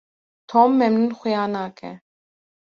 [0.49, 1.89] Tom memnûn xuya nake.